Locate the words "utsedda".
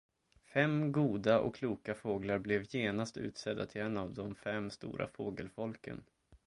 3.17-4.01